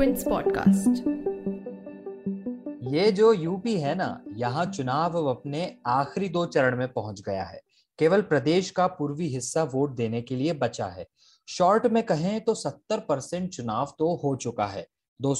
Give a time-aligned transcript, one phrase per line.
[0.00, 1.06] Quints podcast
[2.94, 7.44] ये जो UP है ना, यहाँ चुनाव अब अपने आखिरी दो चरण में पहुँच गया
[7.44, 7.60] है।
[7.98, 11.06] केवल प्रदेश का पूर्वी हिस्सा वोट देने के लिए बचा है।
[11.48, 14.86] शॉर्ट में कहें तो 70 परसेंट चुनाव तो हो चुका है।
[15.22, 15.34] दो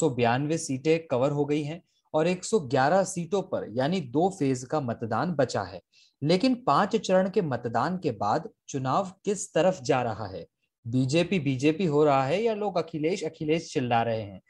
[0.56, 1.82] सीटें कवर हो गई हैं
[2.14, 5.82] और 111 सीटों पर, यानी दो फ़ेज़ का मतदान बचा है।
[6.22, 10.46] लेकिन पाँच चरण के मतदान के बाद चुनाव किस तरफ़ जा रहा है?
[10.86, 14.40] बीजेपी बीजेपी हो रहा है या लोग अखिलेश अखिलेश चिल्ला रहे हैं?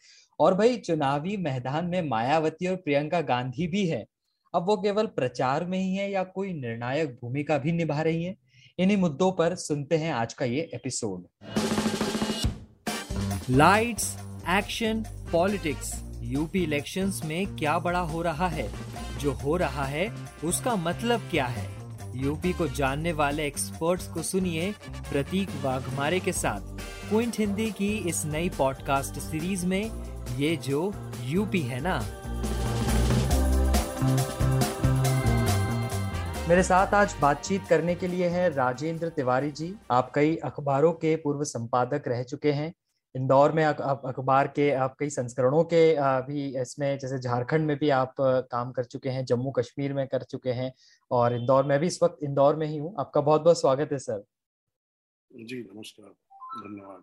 [0.40, 4.06] और भाई, चुनावी मैदान में मायावती और प्रियंका गांधी भी है।
[4.54, 8.36] अब वो केवल प्रचार में ही है या कोई निर्णायक भूमिका भी निभा रही है?
[8.78, 11.26] इन्हीं मुद्दों पर सुनते हैं आज का ये episode.
[13.50, 14.16] Lights
[14.48, 18.70] action politics UP elections में क्या बड़ा हो रहा है?
[19.18, 21.79] जो हो रहा है, उसका मतलब क्या है?
[22.14, 24.74] यूपी को जानने वाले एक्सपर्ट्स को सुनिए
[25.12, 26.60] प्रतीक वाघमारे के साथ।
[27.08, 29.90] क्विंट हिंदी की इस नई पॉडकास्ट सीरीज़ में
[30.36, 31.98] ये जो यूपी है ना।
[36.48, 41.16] मेरे साथ आज बातचीत करने के लिए है राजेंद्र तिवारी जी। आप कई अखबारों के
[41.16, 42.72] पूर्व संपादक रह चुके हैं।
[43.14, 45.82] इंदौर में अखबार के आप कई संस्करणों के
[46.22, 50.22] भी इसमें जैसे झारखंड में भी आप काम कर चुके हैं जम्मू कश्मीर में कर
[50.22, 50.72] चुके हैं
[51.10, 53.98] और इंदौर में भी इस वक्त इंदौर में ही हूँ। आपका बहुत बहुत स्वागत है
[53.98, 54.24] सर।
[55.30, 56.10] जी नमस्कार
[56.60, 57.02] धन्यवाद।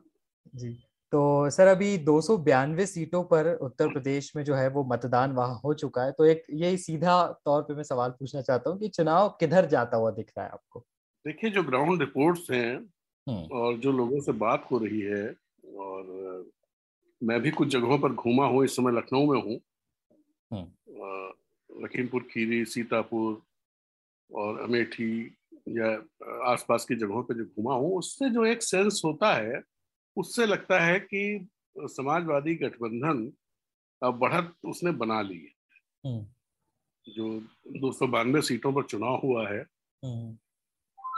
[0.56, 0.78] जी
[1.14, 5.74] तो सर अभी दो सीटों पर उत्तर प्रदेश में जो है वो मतदान वहाँ हो
[5.74, 9.30] चुका है तो एक यही सीधा तौर पे मैं सवाल पूछना चाहता हूँ कि चुनाव
[9.40, 10.80] किधर जाता हुआ दिख रहा है आपको?
[11.26, 12.76] देखिए जो ग्राउंड रिपोर्ट्स हैं
[13.28, 16.52] हम्म। और जो लोगों से बात हो रही है और
[17.22, 19.60] मैं भी कुछ जगहों पर घूमा हूँ इस समय लखनऊ में हूँ
[20.52, 23.42] हम्म। लखीमपुर खीरी सीतापुर
[24.32, 25.12] और अमेठी
[25.70, 25.90] या
[26.52, 29.62] आसपास की जगहों पर जो घूमा हूँ उससे जो एक सेंस होता है
[30.18, 33.32] उससे लगता है कि समाजवादी गठबंधन
[34.02, 35.54] बढ़त उसने बना ली है
[36.04, 36.26] हम्म।
[37.08, 37.30] जो
[37.80, 39.60] दो सौ बानवे सीटों पर चुनाव हुआ है
[40.04, 40.38] हम्म।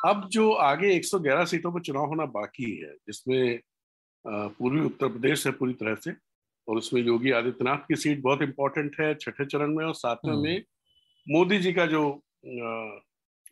[0.05, 3.59] अब जो आगे 111 सीटों पर चुनाव होना बाकी है जिसमें
[4.25, 6.11] पूर्वी उत्तर प्रदेश है पूरी तरह से
[6.67, 10.43] और उसमें योगी आदित्यनाथ की सीट बहुत इंपॉर्टेंट है छठे चरण में और सातवें हम्म।
[10.43, 10.63] में
[11.27, 12.03] मोदी जी का जो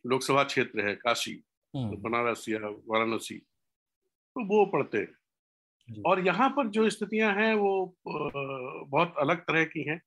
[0.05, 1.31] लोकसभा क्षेत्र है काशी
[1.73, 7.73] हम्म। बनारस या वाराणसी तो वो पढ़ते हैं और यहाँ पर जो स्थितियाँ हैं वो
[8.05, 10.01] बहुत अलग तरह की हैं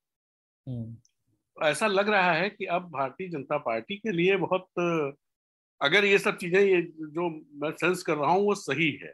[0.67, 4.67] हम्म। ऐसा लग रहा है कि अब भारतीय जनता पार्टी के लिए बहुत
[5.81, 7.29] अगर ये सब चीज़ें ये जो
[7.61, 9.13] मैं सेंस कर रहा हूँ वो सही है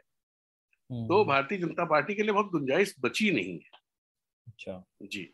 [0.90, 3.80] तो हम्म। भारतीय जनता पार्टी के लिए बहुत गुंजाइश बची नहीं है
[4.46, 5.28] अच्छा जी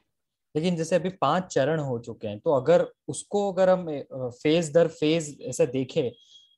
[0.54, 4.88] लेकिन जैसे अभी पाँच चरण हो चुके हैं तो अगर उसको अगर हम फ़ेज़ दर
[4.88, 6.10] फ़ेज़ ऐसा देखें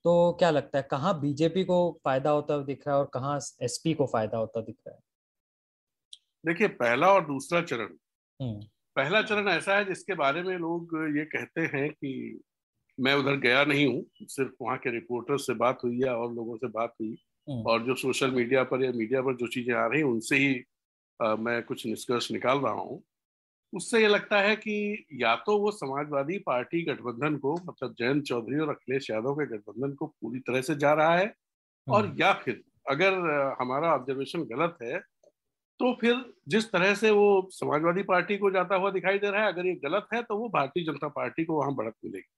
[0.04, 3.94] तो क्या लगता है कहाँ बीजेपी को फ़ायदा होता दिख रहा है और कहाँ एसपी
[3.94, 5.02] को फ़ायदा होता दिख रहा है
[6.44, 7.88] देखिए पहला और दूसरा चरण
[8.40, 8.60] हम्म।
[8.96, 12.40] पहला चरण ऐसा है जिसके बारे में लोग ये कहते हैं कि
[12.98, 16.56] मैं उधर गया नहीं हूँ सिर्फ़ वहाँ के रिपोर्टर से बात हुई है और लोगों
[16.56, 17.16] से बात हुई।
[17.48, 20.64] और जो सोशल मीडिया पर या मीडिया पर जो चीज़ें आ रही हैं उनसे ही
[21.20, 23.02] आ, मैं कुछ निष्कर्ष निकाल रहा हूँ।
[23.72, 28.58] उससे ये लगता है कि या तो वो समाजवादी पार्टी गठबंधन को मतलब जयंत चौधरी
[28.58, 31.34] और अखिलेश यादव के गठबंधन को पूरी तरह से जा रहा है
[31.86, 33.14] और हम्म। या फिर अगर
[33.60, 34.98] हमारा ऑब्जर्वेशन गलत है
[35.80, 39.52] तो फिर जिस तरह से वो समाजवादी पार्टी को जाता हुआ दिखाई दे रहा है
[39.52, 42.30] अगर ये गलत है तो वो भारतीय जनता पार्टी को वहाँ बढ़त मिलेगी।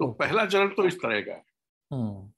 [0.00, 1.44] तो पहला चरण तो इस तरह का है।
[1.90, 2.32] हम्म।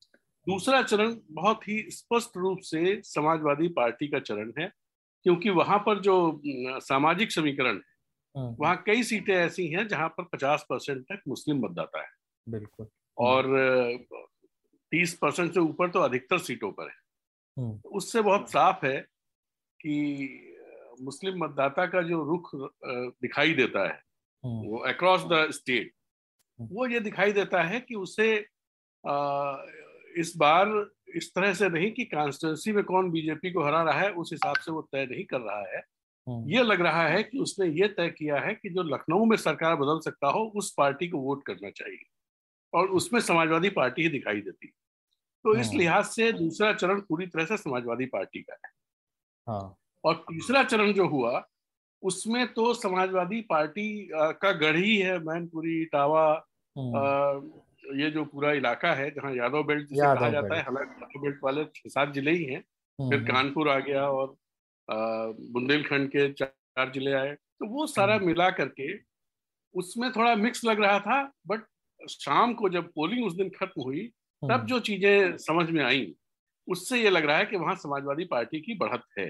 [0.47, 4.71] दूसरा चरण बहुत ही स्पष्ट रूप से समाजवादी पार्टी का चरण है
[5.27, 6.17] क्योंकि वहाँ पर जो
[6.81, 7.93] सामाजिक समीकरण है
[8.35, 12.09] हम्म। वहाँ कई सीटें ऐसी हैं जहाँ पर 50 परसेंट तक मुस्लिम मतदाता है
[12.47, 12.87] बिल्कुल
[13.19, 13.47] और
[14.93, 16.97] 30 परसेंट से ऊपर तो अधिकतर सीटों पर है
[17.57, 19.01] हम्म। उससे बहुत साफ़ है
[19.81, 19.97] कि
[21.01, 22.51] मुस्लिम मतदाता का जो रुख
[23.23, 24.01] दिखाई देता है
[24.45, 25.93] हम्म। वो अक्रॉस द स्टेट
[26.59, 28.35] वो ये दिखाई देता है कि उसे
[30.17, 30.69] इस बार
[31.17, 34.57] इस तरह से नहीं कि कॉन्स्टिट्यूंसी में कौन बीजेपी को हरा रहा है उस हिसाब
[34.57, 35.83] से वो तय नहीं कर रहा है
[36.27, 39.37] हम्म। ये लग रहा है कि उसने ये तय किया है कि जो लखनऊ में
[39.37, 42.05] सरकार बदल सकता हो उस पार्टी को वोट करना चाहिए
[42.73, 44.73] और उसमें समाजवादी पार्टी ही दिखाई देती
[45.45, 48.73] तो इस हम्म। लिहाज से दूसरा चरण पूरी तरह से समाजवादी पार्टी का है
[49.47, 51.43] हाँ। और तीसरा चरण जो हुआ
[52.03, 56.27] उसमें तो समाजवादी पार्टी का गढ़ ही है मैनपुरी इटावा
[56.77, 57.63] हम्म।
[57.95, 61.39] ये जो पूरा इलाका है जहाँ यादव बेल्ट जिसे कहा जाता है हालाँकि यादव बेल्ट
[61.45, 64.35] वाले छह सात ज़िले ही। हैं हम्म, फिर हम्म। कानपुर आ गया और
[64.89, 68.93] बुंदेलखंड के चार ज़िले आए। तो वो सारा हम्म। मिला करके
[69.75, 71.65] उसमें थोड़ा मिक्स लग रहा था बट
[72.01, 74.07] शाम को जब पोलिंग उस दिन खत्म हुई
[74.43, 76.15] तब जो चीज़ें समझ में आई
[76.69, 79.27] उससे ये लग रहा है कि वहाँ समाजवादी पार्टी की बढ़त है।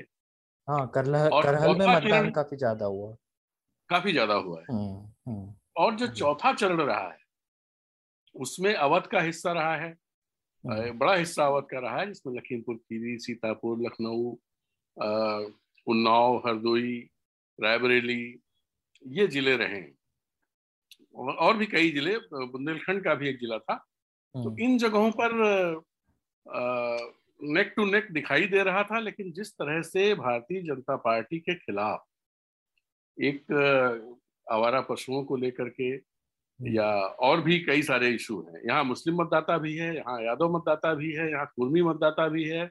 [0.68, 3.14] हाँ करहल करहल में मतदान काफ़ी ज़्यादा हुआ।
[3.90, 4.66] काफ़ी ज़्यादा हुआ है।
[5.76, 7.18] और जो। चौथा चरण रहा है
[8.34, 9.90] उसमें अवध का हिस्सा रहा है
[10.64, 14.30] हम्म। बड़ा हिस्सा अवध का रहा है जिसमें लखीमपुर खीरी सीतापुर लखनऊ
[15.86, 16.98] उन्नाव हरदोई
[17.58, 18.22] रायबरेली
[19.02, 19.82] ये ज़िले रहे
[21.14, 23.76] और भी कई ज़िले बुंदेलखंड का भी एक जिला था
[24.34, 25.32] तो इन जगहों पर
[27.40, 31.54] नेक टू नेक दिखाई दे रहा था लेकिन जिस तरह से भारतीय जनता पार्टी के
[31.54, 32.04] खिलाफ
[33.18, 33.52] एक
[34.46, 36.13] आवारा पशुओं को लेकर के हम्म।
[36.60, 36.86] या
[37.20, 41.12] और भी कई सारे इशू हैं यहाँ मुस्लिम मतदाता भी है यहाँ यादव मतदाता भी
[41.12, 42.70] है यहाँ कुर्मी मतदाता भी है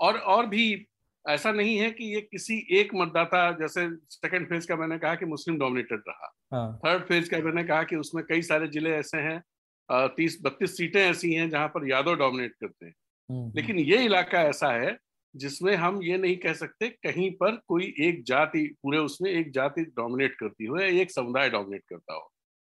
[0.00, 0.86] और और भी
[1.24, 5.26] ऐसा नहीं है कि ये किसी एक मतदाता जैसे सेकंड फ़ेज़ का मैंने कहा कि
[5.26, 9.18] मुस्लिम डोमिनेटेड रहा हाँ। थर्ड फ़ेज़ का मैंने कहा कि उसमें कई सारे ज़िले ऐसे
[9.18, 12.94] हैं तीस बत्तीस सीटें ऐसी हैं जहाँ पर यादव डोमिनेट करते हैं
[13.30, 14.96] हम्म, हम्म। लेकिन ये इलाका ऐसा है
[15.34, 19.82] जिसमें हम ये नहीं कह सकते कहीं पर कोई एक जाति पूरे उसमें एक जाति
[19.92, 22.30] डोमिनेट करती हो या एक समुदाय डोमिनेट करता हो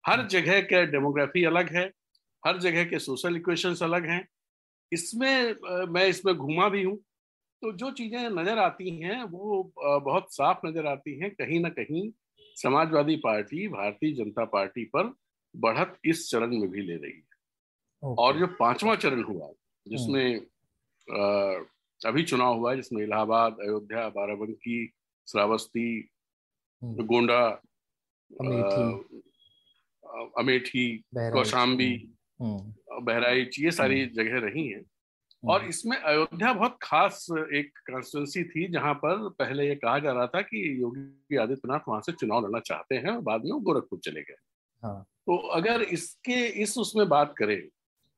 [0.09, 1.85] हर जगह के डेमोग्राफी अलग है
[2.44, 4.27] हर जगह के सोशल इक्वेशंस अलग हैं।
[4.91, 5.56] इसमें
[5.89, 6.97] मैं इसमें घूमा भी हूँ।
[7.61, 12.09] तो जो चीज़ें नज़र आती हैं वो बहुत साफ़ नज़र आती हैं। कहीं ना कहीं
[12.57, 15.13] समाजवादी पार्टी भारतीय जनता पार्टी पर
[15.56, 19.51] बढ़त इस चरण में भी ले रही है। और जो पांचवा चरण हुआ
[19.85, 20.35] जिसमें
[22.01, 24.85] अभी चुनाव हुआ है जिसमें इलाहाबाद अयोध्या बाराबंकी
[25.27, 25.89] श्रावस्ती
[26.81, 27.41] हम्म। गोंडा
[30.38, 30.85] अमेठी
[31.15, 31.94] कौशाम्बी
[32.39, 34.83] हम्म। बहराइच ये सारी हम्म। जगह रही हैं
[35.44, 40.27] और इसमें अयोध्या बहुत खास एक कॉन्स्टिट्यूंसी थी जहाँ पर पहले ये कहा जा रहा
[40.27, 44.00] था कि योगी आदित्यनाथ वहाँ से चुनाव लड़ना चाहते हैं और बाद में वो गोरखपुर
[44.00, 44.35] चले गए
[44.83, 47.59] हाँ। तो अगर इसके इस उसमें बात करें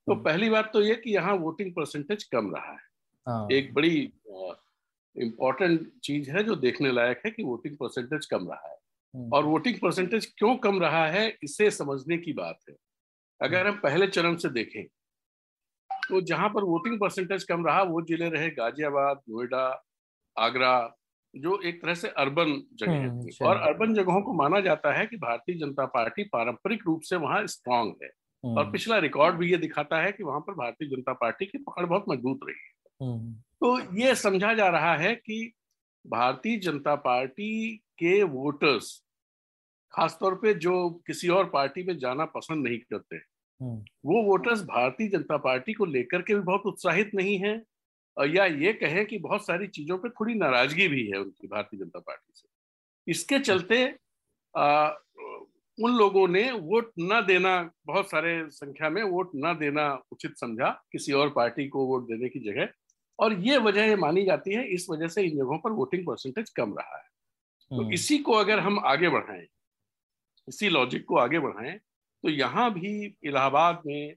[0.08, 2.80] तो पहली बात तो ये कि यहाँ वोटिंग परसेंटेज कम रहा है
[3.28, 3.98] हाँ। एक बड़ी
[5.16, 8.81] इम्पोर्टेंट चीज़ है जो देखने लायक है कि वोटिंग परसेंटेज कम रहा है हम्म।
[9.14, 12.76] और वोटिंग परसेंटेज क्यों कम रहा है इसे समझने की बात है।
[13.42, 14.84] अगर हम पहले चरण से देखें
[16.10, 19.64] तो जहाँ पर वोटिंग परसेंटेज कम रहा वो ज़िले रहे गाजियाबाद नोएडा
[20.38, 20.98] आगरा
[21.34, 25.06] जो एक तरह से अर्बन जगह हम्म, थी। और अर्बन जगहों को माना जाता है
[25.08, 28.10] कि भारतीय जनता पार्टी पारंपरिक रूप से वहाँ स्ट्रांग है।
[28.44, 31.58] और हम्म। पिछला रिकॉर्ड भी ये दिखाता है कि वहाँ पर भारतीय जनता पार्टी की
[31.58, 35.54] पकड़ बहुत मज़बूत रही है। हम्म। तो ये समझा जा रहा है कि
[36.06, 38.92] भारतीय जनता पार्टी के वोटर्स
[39.94, 45.08] खासतौर पे जो किसी और पार्टी में जाना पसंद नहीं करते हम्म। वो वोटर्स भारतीय
[45.08, 47.62] जनता पार्टी को लेकर के भी बहुत उत्साहित नहीं है
[48.18, 52.00] या ये कहें कि बहुत सारी चीज़ों पे थोड़ी नाराज़गी भी है उनकी भारतीय जनता
[52.00, 52.48] पार्टी से
[53.08, 53.84] इसके चलते
[54.56, 54.88] आ,
[55.78, 57.54] उन लोगों ने वोट न देना
[57.86, 62.30] बहुत सारे संख्या में वोट न देना उचित समझा किसी और पार्टी को वोट देने
[62.30, 62.70] की जगह
[63.20, 66.74] और ये वजह मानी जाती है इस वजह से इन जगहों पर वोटिंग परसेंटेज कम
[66.78, 67.10] रहा है
[67.72, 69.46] तो हम्म। इसी को अगर हम आगे बढ़ाएँ
[70.48, 72.92] इसी लॉजिक को आगे बढ़ाएँ तो यहाँ भी
[73.24, 74.16] इलाहाबाद में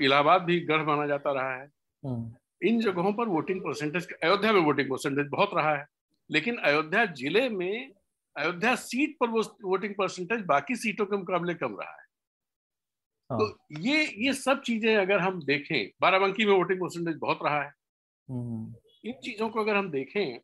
[0.00, 1.66] इलाहाबाद भी गढ़ माना जाता रहा है
[2.02, 5.86] हम्म। इन जगहों पर वोटिंग परसेंटेज अयोध्या में वोटिंग परसेंटेज बहुत रहा है
[6.30, 7.92] लेकिन अयोध्या ज़िले में
[8.36, 12.06] अयोध्या सीट पर वो वोटिंग परसेंटेज बाकी सीटों के मुकाबले कम रहा है
[13.30, 17.62] हाँ। तो ये ये सब चीज़ें अगर हम देखें बाराबंकी में वोटिंग परसेंटेज बहुत रहा
[17.62, 17.70] है
[18.28, 18.74] हम्म।
[19.04, 20.38] इन चीज़ों को अगर हम देखें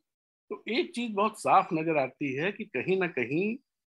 [0.51, 3.57] तो एक चीज़ बहुत साफ़ नज़र आती है कि कहीं ना कहीं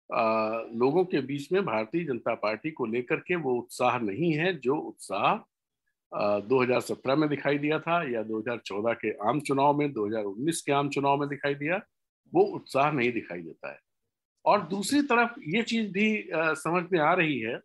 [0.10, 4.54] आ, लोगों के बीच में भारतीय जनता पार्टी को लेकर के वो उत्साह नहीं है
[4.60, 5.36] जो उत्साह
[6.48, 11.20] 2017 में दिखाई दिया था या 2014 के आम चुनाव में 2019 के आम चुनाव
[11.20, 11.82] में दिखाई दिया
[12.34, 13.80] वो उत्साह नहीं दिखाई देता है।
[14.46, 17.56] और दूसरी तरफ़ ये चीज़ भी आ, समझ में आ रही है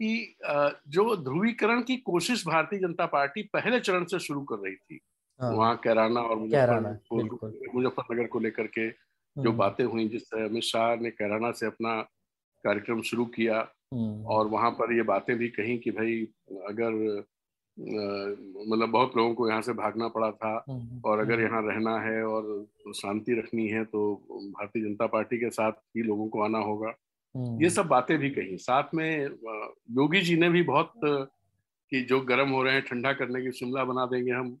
[0.00, 4.76] कि आ, जो ध्रुवीकरण की कोशिश भारतीय जनता पार्टी पहले चरण से शुरू कर रही
[4.76, 5.00] थी
[5.40, 10.62] हाँ। वहाँ कैराना और मुजफ्फरनगर को लेकर के जो हम्म। बातें हुई जिस तरह अमित
[10.62, 12.00] शाह ने कैराना से अपना
[12.64, 13.58] कार्यक्रम शुरू किया
[13.94, 16.20] हम्म। और वहाँ पर ये बातें भी कही कि भाई
[16.68, 17.24] अगर
[17.76, 22.22] मतलब बहुत लोगों को यहाँ से भागना पड़ा था हम्म, और अगर यहाँ रहना है
[22.24, 26.94] और शांति रखनी है तो भारतीय जनता पार्टी के साथ ही लोगों को आना होगा
[27.60, 29.08] ये सब बातें भी कही साथ में
[29.92, 30.92] योगी जी ने भी बहुत
[31.92, 34.56] कि जो गर्म हो रहे हैं ठंडा करने की शिमला बना देंगे हम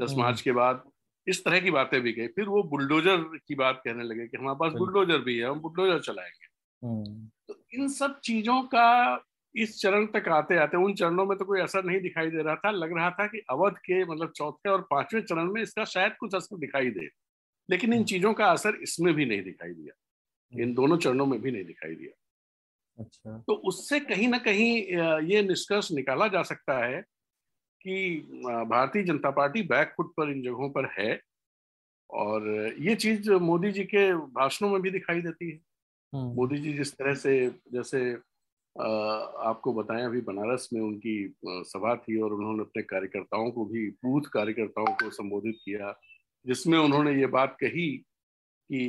[0.00, 0.82] दस हम्म। मार्च के बाद
[1.26, 3.16] इस तरह की बातें भी गई फिर वो बुलडोजर
[3.48, 6.46] की बात कहने लगे कि हमारे पास बुलडोजर भी है हम बुलडोजर चलाएँगे।
[6.86, 9.24] हम्म। तो इन सब चीज़ों का
[9.54, 12.56] इस चरण तक आते आते उन चरणों में तो कोई असर नहीं दिखाई दे रहा
[12.56, 16.12] था। लग रहा था कि अवध के मतलब चौथे और पाँचवें चरण में इसका शायद
[16.20, 17.08] कुछ असर दिखाई दे।
[17.70, 21.40] लेकिन इन हम्म। चीज़ों का असर इसमें भी नहीं दिखाई दिया। इन दोनों चरणों में
[21.40, 22.10] भी नहीं दिखाई दिया।
[22.98, 24.82] अच्छा। तो उससे कहीं ना कहीं
[25.28, 27.04] ये निष्कर्ष निकाला जा सकता है
[27.80, 27.96] कि
[28.42, 31.20] भारतीय जनता पार्टी बैकफुट पर इन जगहों पर है
[32.10, 32.48] और
[32.80, 35.60] ये चीज़ मोदी जी के भाषणों में भी दिखाई देती है
[36.12, 37.34] हम्म। मोदी जी जिस तरह से
[37.72, 38.00] जैसे
[38.76, 41.16] आपको बताया अभी बनारस में उनकी
[41.46, 45.94] सभा थी और उन्होंने अपने कार्यकर्ताओं को भी बूथ कार्यकर्ताओं को संबोधित किया
[46.46, 47.88] जिसमें उन्होंने ये बात कही
[48.70, 48.80] कि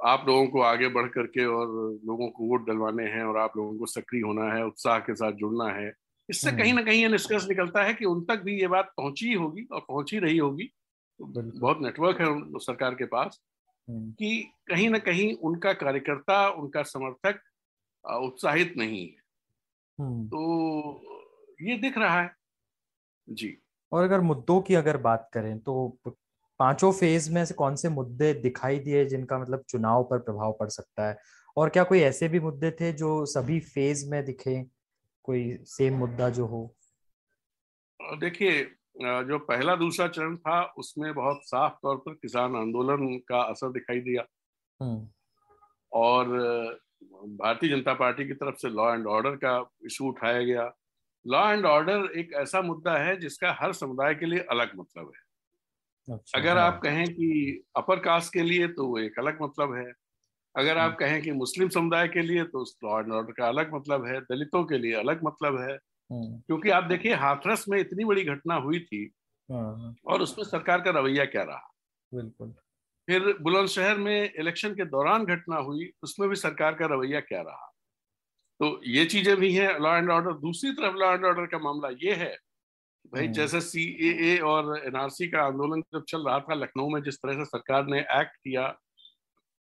[0.00, 1.68] आप लोगों को आगे बढ़ करके और
[2.06, 5.32] लोगों को वोट डलवाने हैं और आप लोगों को सक्रिय होना है उत्साह के साथ
[5.34, 5.92] जुड़ना है
[6.28, 9.32] इससे कहीं ना कहीं ये निष्कर्ष निकलता है कि उन तक भी ये बात पहुँची
[9.32, 10.70] होगी और पहुँची रही होगी।
[11.20, 13.40] बहुत नेटवर्क है सरकार के पास
[13.88, 17.40] हम्म। कि कहीं ना कहीं उनका कार्यकर्ता उनका समर्थक
[18.04, 19.16] उत्साहित नहीं है।
[19.98, 22.30] हम्म। तो ये दिख रहा है।
[23.28, 23.56] जी।
[23.92, 25.98] और अगर मुद्दों की अगर बात करें तो
[26.60, 30.68] पाँचों फ़ेज़ में से कौन से मुद्दे दिखाई दिए जिनका मतलब चुनाव पर प्रभाव पड़
[30.68, 31.18] सकता है?
[31.56, 34.64] और क्या कोई ऐसे भी मुद्दे थे जो सभी फ़ेज़ में दिखे?
[35.28, 36.60] कोई सेम मुद्दा जो हो?
[38.00, 38.64] देखिए
[39.30, 44.00] जो पहला दूसरा चरण था उसमें बहुत साफ़ तौर पर किसान आंदोलन का असर दिखाई
[44.00, 44.24] दिया।
[44.80, 45.08] हम्म।
[45.92, 46.28] और
[47.42, 49.52] भारतीय जनता पार्टी की तरफ़ से लॉ एंड ऑर्डर का
[49.84, 50.64] इशू उठाया गया।
[51.26, 56.14] लॉ एंड ऑर्डर एक ऐसा मुद्दा है जिसका हर समुदाय के लिए अलग मतलब है।
[56.14, 59.74] अच्छा, अगर हाँ। आप कहें कि अपर कास्ट के लिए तो वो एक अलग मतलब
[59.74, 59.92] है।
[60.58, 63.74] अगर आप हम्म। कहें कि मुस्लिम समुदाय के लिए तो लॉ एंड ऑर्डर का अलग
[63.74, 65.74] मतलब है दलितों के लिए अलग मतलब है
[66.10, 69.04] हम्म। क्योंकि आप देखिए हाथरस में इतनी बड़ी घटना हुई थी
[69.48, 71.70] हाँ। और उसमें सरकार का रवैया क्या रहा
[72.12, 72.54] बिल्कुल
[73.08, 77.72] फिर बुलंदशहर में इलेक्शन के दौरान घटना हुई उसमें भी सरकार का रवैया क्या रहा
[78.60, 81.88] तो ये चीज़ें भी हैं लॉ एंड ऑर्डर दूसरी तरफ़ लॉ एंड ऑर्डर का मामला
[82.00, 82.36] ये है
[83.12, 87.16] भाई हम्म। जैसे सी और एनआरसी का आंदोलन जब चल रहा था लखनऊ में जिस
[87.16, 88.66] तरह से सरकार ने एक्ट किया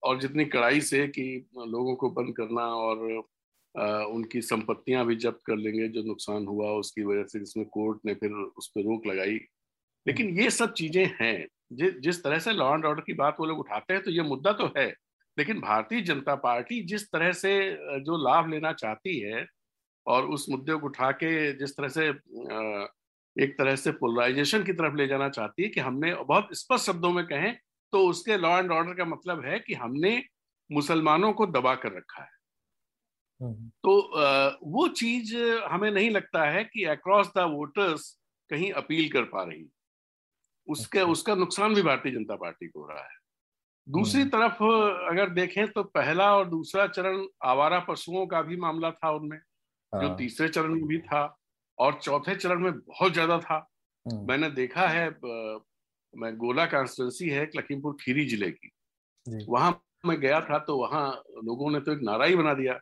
[0.03, 1.23] और जितनी कड़ाई से कि
[1.57, 3.07] लोगों को बंद करना और
[4.05, 8.13] उनकी संपत्तियाँ भी जब्त कर लेंगे जो नुकसान हुआ उसकी वजह से जिसमें कोर्ट ने
[8.13, 9.39] फिर उस पर रोक लगाई।
[10.07, 13.45] लेकिन ये सब चीज़ें हैं। जि, जिस तरह से लॉ एंड ऑर्डर की बात वो
[13.45, 14.87] लोग उठाते हैं तो ये मुद्दा तो है।
[15.37, 19.45] लेकिन भारतीय जनता पार्टी जिस तरह से जो लाभ लेना चाहती है
[20.07, 22.07] और उस मुद्दे को उठा के जिस तरह से
[23.43, 27.11] एक तरह से पोलराइजेशन की तरफ़ ले जाना चाहती है कि हमने बहुत स्पष्ट शब्दों
[27.11, 27.57] में कहें
[27.93, 30.21] तो उसके लॉ एंड ऑर्डर का मतलब है कि हमने
[30.69, 32.33] मुसलमानों को दबा कर रखा है
[33.41, 33.95] हम्म। तो
[34.67, 35.35] वो चीज़
[35.69, 38.09] हमें नहीं लगता है कि अक्रॉस द वोटर्स
[38.51, 39.65] कहीं अपील कर पा रही
[40.67, 43.23] उसके अच्छा। उसका नुकसान भी भारतीय जनता पार्टी को हो रहा है
[43.87, 44.63] दूसरी हम्म। तरफ़
[45.11, 50.07] अगर देखें तो पहला और दूसरा चरण आवारा पशुओं का भी मामला था उनमें जो
[50.07, 51.23] हाँ। तीसरे चरण में भी था
[51.77, 53.57] और चौथे चरण में बहुत ज़्यादा था
[54.05, 55.09] हम्म। मैंने देखा है
[56.15, 58.71] मैं गोला कॉन्स्टिट्यूंसी है लखीमपुर खीरी ज़िले की।
[59.49, 61.07] वहाँ मैं गया था तो वहाँ
[61.43, 62.73] लोगों ने तो एक नारा ही बना दिया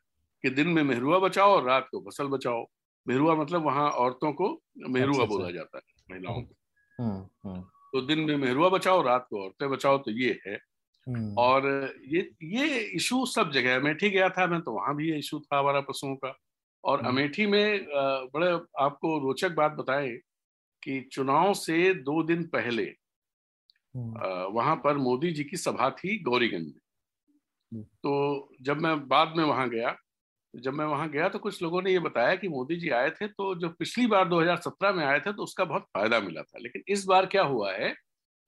[0.43, 2.65] कि दिन में मेहरुआ बचाओ और रात को फ़सल बचाओ।
[3.07, 4.49] मेहरुआ मतलब वहाँ औरतों को
[4.79, 6.55] मेहरुआ अच्छा, बोला अच्छा। जाता है महिलाओं को।
[6.99, 7.61] हम्म, हम्म।
[7.93, 10.55] तो दिन में मेहरुआ बचाओ रात को औरतें बचाओ तो ये है।
[11.07, 11.65] हम्म। और
[12.07, 15.59] ये ये इशू सब जगह अमेठी गया था मैं तो वहाँ भी ये इशू था
[15.59, 16.35] हमारा पशुओं का।
[16.83, 17.85] और अमेठी में
[18.33, 20.11] बड़े आपको रोचक बात बताएँ
[20.83, 22.83] कि चुनाव से दो दिन पहले
[23.95, 29.69] वहाँ पर मोदी जी की सभा थी गौरीगंज में। तो जब मैं बाद में वहाँ
[29.69, 29.97] गया
[30.55, 33.27] जब मैं वहाँ गया तो कुछ लोगों ने ये बताया कि मोदी जी आए थे
[33.27, 36.83] तो जो पिछली बार 2017 में आए थे तो उसका बहुत फ़ायदा मिला था। लेकिन
[36.87, 37.95] इस बार क्या हुआ है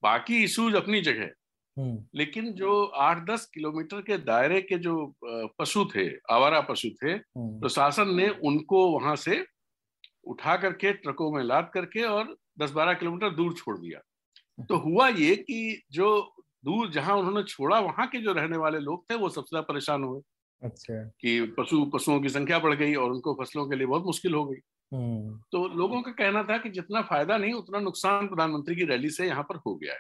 [0.04, 1.30] बाकी इश्यूज़ अपनी जगह।
[1.78, 5.16] हम्म। लेकिन जो आठ दस किलोमीटर के दायरे के जो
[5.60, 9.46] पशु थे आवारा पशु थे हम्म। प्रशासन तो ने उनको वहाँ से
[10.24, 14.00] उठा करके ट्रकों में लाद करके और दस बारह किलोमीटर दूर छोड़ दिया।
[14.60, 16.36] तो हुआ ये कि जो
[16.66, 20.04] दूर जहाँ उन्होंने छोड़ा वहाँ के जो रहने वाले लोग थे वो सबसे ज़्यादा परेशान
[20.04, 20.22] हुए।
[20.62, 24.34] अच्छा। कि पशु पशुओं की संख्या बढ़ गई और उनको फ़सलों के लिए बहुत मुश्किल
[24.34, 24.60] हो गई।
[24.94, 29.10] हम्म। तो लोगों का कहना था कि जितना फ़ायदा नहीं उतना नुकसान प्रधानमंत्री की रैली
[29.10, 30.00] से यहाँ पर हो गया है।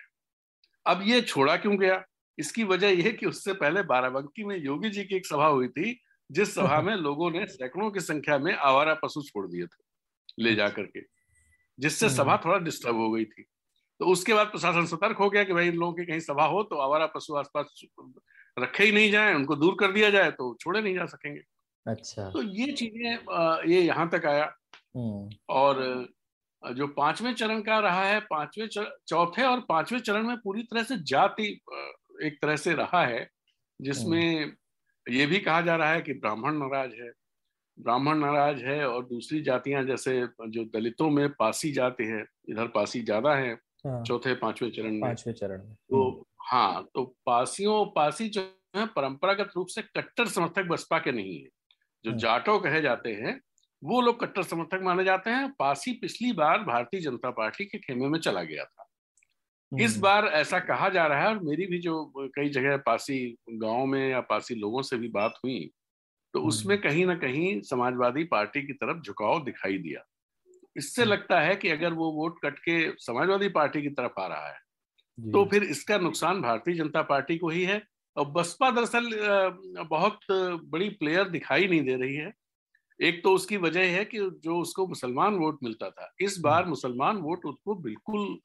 [0.86, 2.04] अब ये छोड़ा क्यों गया?
[2.38, 6.00] इसकी वजह यह कि उससे पहले बाराबंकी में योगी जी की एक सभा हुई थी
[6.32, 10.56] जिस सभा में लोगों ने सैकड़ों की संख्या में आवारा पशु छोड़ दिए थे ले
[10.56, 11.02] जा करके
[11.80, 13.46] जिससे सभा हम्म। थोड़ा डिस्टर्ब हो गई थी।
[14.00, 16.64] तो उसके बाद प्रशासन सतर्क हो गया कि भाई इन लोगों की कहीं सभा हो
[16.64, 17.82] तो आवारा पशु आसपास
[18.58, 21.42] रखे ही नहीं जाए उनको दूर कर दिया जाए तो छोड़े नहीं जा सकेंगे
[21.86, 24.54] अच्छा तो ये चीज़ें ये यहाँ तक आया
[24.96, 26.08] हम्म। और
[26.64, 28.68] जो पाँचवें चरण का रहा है पाँचवें
[29.08, 31.48] चौथे और पाँचवें चरण में पूरी तरह से जाति
[32.24, 33.30] एक तरह से रहा है
[33.80, 37.12] जिसमें हम्म। ये भी कहा जा रहा है कि ब्राह्मण नाराज़ है
[37.78, 43.02] ब्राह्मण नाराज़ है और दूसरी जातियाँ जैसे जो दलितों में पासी जाति है इधर पासी
[43.02, 48.30] ज़्यादा हाँ। चौथे पाँचवें चरण में पाँचवें चरण में तो हम्म। हाँ तो पासियों पासी
[48.30, 48.42] जो
[48.76, 51.50] है परंपरागत रूप से कट्टर समर्थक बसपा के नहीं है
[52.06, 53.40] जो हम्म। जाटो कहे जाते हैं
[53.84, 58.08] वो लोग कट्टर समर्थक माने जाते हैं पासी पिछली बार भारतीय जनता पार्टी के खेमे
[58.08, 58.88] में चला गया था
[59.80, 63.38] इस हम्म। बार ऐसा कहा जा रहा है और मेरी भी जो कई जगह पासी
[63.50, 65.72] गाँव में या पासी लोगों से भी बात हुई
[66.34, 70.02] तो। उसमें कहीं ना कहीं समाजवादी पार्टी की तरफ़ झुकाव दिखाई दिया
[70.76, 74.28] इससे हम्म। लगता है कि अगर वो वोट कट के समाजवादी पार्टी की तरफ़ आ
[74.28, 74.64] रहा है
[75.18, 77.82] तो फिर इसका नुकसान भारतीय जनता पार्टी को ही है।
[78.18, 79.10] और बसपा दरअसल
[79.90, 82.32] बहुत बड़ी प्लेयर दिखाई नहीं दे रही है।
[83.00, 87.18] एक तो उसकी वजह है कि जो उसको मुसलमान वोट मिलता था इस बार मुसलमान
[87.20, 88.38] वोट उसको बिल्कुल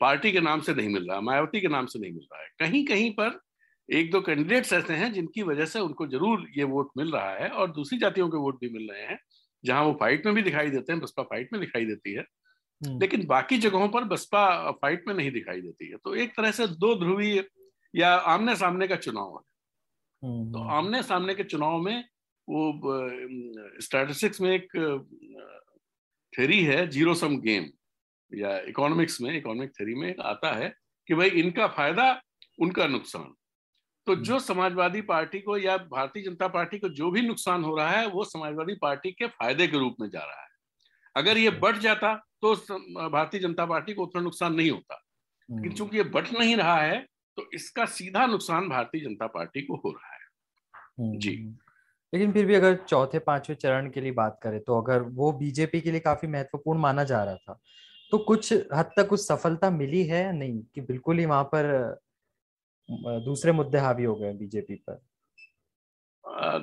[0.00, 2.48] पार्टी के नाम से नहीं मिल रहा मायावती के नाम से नहीं मिल रहा है।
[2.58, 3.38] कहीं कहीं पर
[3.88, 7.48] एक दो कैंडिडेट्स ऐसे हैं जिनकी वजह से उनको ज़रूर ये वोट मिल रहा है
[7.50, 9.18] और दूसरी जातियों के वोट भी मिल रहे हैं।
[9.64, 12.24] जहाँ वो फाइट में भी दिखाई देते हैं बसपा फाइट में दिखाई देती है
[12.80, 16.50] हम्म। लेकिन बाकी जगहों पर बसपा फाइट में नहीं दिखाई देती है तो एक तरह
[16.50, 17.44] से दो ध्रुवीय
[17.94, 19.42] या आमने सामने का चुनाव है
[20.22, 22.04] हम्म, तो। आमने सामने के चुनाव में
[22.48, 22.72] वो
[23.80, 24.68] स्टैटिस्टिक्स में एक
[26.32, 27.70] थेरी है ज़ीरो सम गेम
[28.32, 30.74] या इकोनॉमिक्स में इकोनॉमिक थ्योरी में आता है
[31.08, 32.06] कि भाई इनका फ़ायदा
[32.58, 33.34] उनका नुकसान
[34.06, 37.90] तो। जो समाजवादी पार्टी को या भारतीय जनता पार्टी को जो भी नुकसान हो रहा
[37.90, 40.48] है वो समाजवादी पार्टी के फ़ायदे के रूप में जा रहा है।
[41.16, 42.54] अगर ये बढ़ जाता तो
[43.10, 45.00] भारतीय जनता पार्टी को उतना नुकसान नहीं होता।
[45.48, 46.98] लेकिन। चूँकि ये बढ़ नहीं रहा है
[47.38, 51.36] तो इसका सीधा नुकसान भारतीय जनता पार्टी को हो रहा है। जी।
[52.12, 55.80] लेकिन फिर भी अगर चौथे पाँचवें चरण के लिए बात करें तो अगर वो बीजेपी
[55.80, 57.58] के लिए काफ़ी महत्वपूर्ण माना जा रहा था
[58.12, 60.62] तो कुछ हद तक कुछ सफलता मिली है नहीं?
[60.74, 61.98] कि बिल्कुल ही वहाँ पर
[62.88, 65.02] दूसरे मुद्दे हावी हो गए बीजेपी पर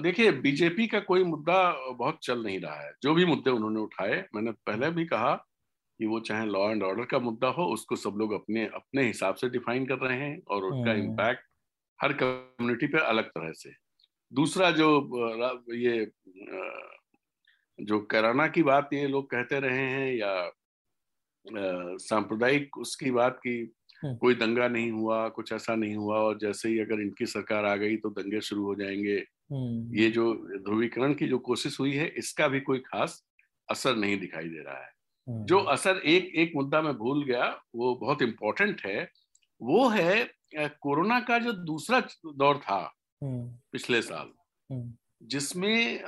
[0.01, 4.25] देखिए बीजेपी का कोई मुद्दा बहुत चल नहीं रहा है जो भी मुद्दे उन्होंने उठाए
[4.35, 5.47] मैंने पहले भी कहा
[5.99, 9.35] कि वो चाहे लॉ एंड ऑर्डर का मुद्दा हो उसको सब लोग अपने अपने हिसाब
[9.35, 11.43] से डिफाइन कर रहे हैं और उसका इम्पैक्ट
[11.99, 13.73] हम्म। हर कम्युनिटी पे अलग तरह से
[14.31, 14.89] दूसरा जो
[15.73, 16.11] ये
[17.79, 20.51] जो कराना की बात ये लोग कहते रहे हैं या
[21.97, 23.73] सांप्रदायिक उसकी बात की।
[24.05, 27.75] कोई दंगा नहीं हुआ कुछ ऐसा नहीं हुआ और जैसे ही अगर इनकी सरकार आ
[27.75, 29.17] गई तो दंगे शुरू हो जाएँगे।
[29.51, 33.25] हम्म। ये जो ध्रुवीकरण की जो कोशिश हुई है इसका भी कोई खास
[33.69, 34.91] असर नहीं दिखाई दे रहा है।
[35.29, 39.11] जो हम्म। असर एक एक मुद्दा में भूल गया वो बहुत इंपॉर्टेंट है
[39.61, 44.31] वो है कोरोना का जो दूसरा दौर था पिछले साल
[45.23, 46.03] जिसमें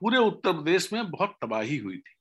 [0.00, 2.13] पूरे उत्तर प्रदेश में बहुत तबाही हुई थी।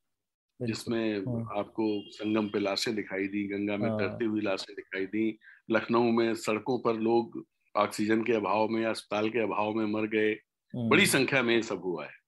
[0.59, 5.05] जिसमें हाँ। आपको संगम पे लाशें दिखाई दी गंगा में हाँ। तैरती हुई लाशें दिखाई
[5.05, 5.37] दी
[5.71, 7.43] लखनऊ में सड़कों पर लोग
[7.75, 10.33] ऑक्सीजन के अभाव में अस्पताल के अभाव में मर गए
[10.73, 12.21] बड़ी हाँ। संख्या में सब हुआ है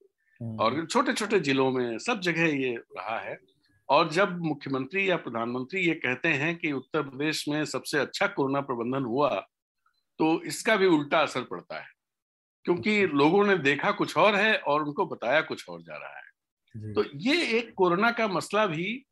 [0.60, 3.38] और छोटे छोटे जिलों में सब जगह ये रहा है
[3.90, 8.62] और जब मुख्यमंत्री या प्रधानमंत्री ये कहते हैं कि उत्तर प्रदेश में सबसे अच्छा कोरोना
[8.62, 9.30] प्रबंधन हुआ
[10.20, 11.88] तो इसका भी उल्टा असर पड़ता है
[12.66, 16.18] क्योंकि अच्छा। लोगों ने देखा कुछ और है और उनको बताया कुछ और जा रहा
[16.18, 16.25] है
[16.76, 19.04] तो ये एक कोरोना का मसला भी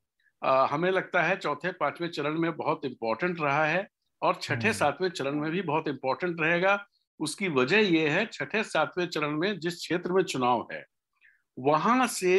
[0.42, 3.88] आ, हमें लगता है चौथे पाँचवें चरण में बहुत इंपॉर्टेंट रहा है
[4.22, 6.80] और छठे हम्म। सातवें चरण में भी बहुत इंपॉर्टेंट रहेगा
[7.20, 10.84] उसकी वजह यह है छठे सातवें चरण में जिस क्षेत्र में चुनाव है
[11.58, 12.36] वहाँ से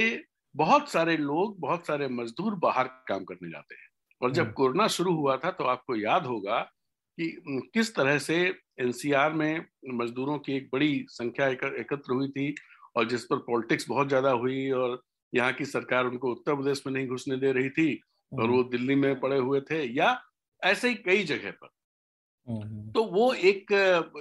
[0.54, 3.88] बहुत सारे लोग बहुत सारे मजदूर बाहर काम करने जाते हैं
[4.20, 6.60] और जब हम्म। कोरोना शुरू हुआ था तो आपको याद होगा
[7.18, 7.30] कि
[7.74, 8.36] किस तरह से
[8.80, 12.54] एनसीआर में मजदूरों की एक बड़ी संख्या एकत्र हुई थी
[12.96, 15.00] और जिस पर पॉलिटिक्स बहुत ज़्यादा हुई और
[15.34, 18.00] यहाँ की सरकार उनको उत्तर प्रदेश में नहीं घुसने दे रही थी
[18.32, 20.18] और वो हम्म। दिल्ली में पड़े हुए थे या
[20.62, 21.68] ऐसे ही कई जगह पर
[22.48, 23.72] हम्म। तो वो एक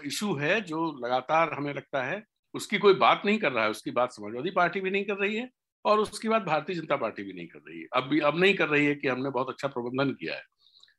[0.06, 2.23] इशू है जो लगातार हमें लगता है
[2.56, 5.36] उसकी कोई बात नहीं कर रहा है उसकी बात समाजवादी पार्टी भी नहीं कर रही
[5.36, 5.49] है
[5.86, 8.54] और उसकी बात भारतीय जनता पार्टी भी नहीं कर रही है अब भी अब नहीं
[8.54, 10.43] कर रही है कि हमने बहुत अच्छा प्रबंधन किया है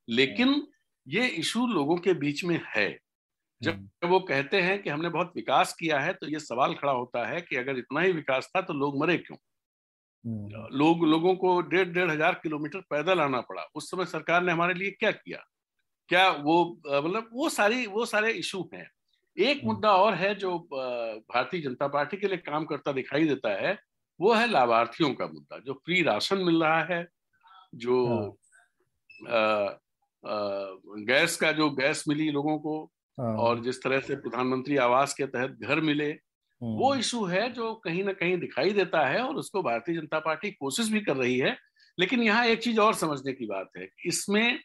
[0.09, 0.66] लेकिन हम्म।
[1.07, 2.88] ये इशू लोगों के बीच में है
[3.61, 7.27] जब वो कहते हैं कि हमने बहुत विकास किया है तो ये सवाल खड़ा होता
[7.27, 9.37] है कि अगर इतना ही विकास था तो लोग मरे क्यों।
[10.25, 14.75] लोग लोगों को डेढ़ डेढ़ हज़ार किलोमीटर पैदल आना पड़ा उस समय सरकार ने हमारे
[14.75, 15.45] लिए क्या किया
[16.11, 18.89] क्या वो मतलब वो सारी वो सारे इशू हैं
[19.37, 23.51] एक हम्म। मुद्दा और है जो भारतीय जनता पार्टी के लिए काम करता दिखाई देता
[23.61, 23.79] है
[24.21, 27.07] वो है लाभार्थियों का मुद्दा जो फ्री राशन मिल रहा है
[27.77, 29.79] जो आ, हाँ। आ,
[31.05, 32.83] गैस का जो गैस मिली लोगों को
[33.19, 36.11] हाँ। और जिस तरह से प्रधानमंत्री आवास के तहत घर मिले
[36.72, 40.18] वो इशू हम्म। है जो कहीं ना कहीं दिखाई देता है और उसको भारतीय जनता
[40.20, 41.57] पार्टी कोशिश भी कर रही है
[41.98, 44.59] लेकिन यहाँ एक चीज़ और समझने की बात है इसमें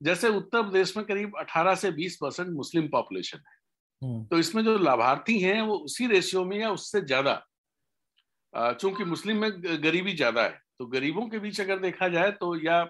[0.00, 3.60] जैसे उत्तर प्रदेश में करीब 18 से 20 परसेंट मुस्लिम पॉपुलेशन है
[4.02, 9.36] हम्म। तो इसमें जो लाभार्थी हैं वो उसी रेशियो में या उससे ज़्यादा चूँकि मुस्लिम
[9.36, 9.50] में
[9.82, 12.84] गरीबी ज़्यादा है तो गरीबों के बीच अगर देखा जाए तो या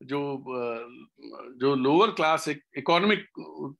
[0.00, 0.20] जो
[1.60, 3.24] जो लोअर क्लास इकोनॉमिक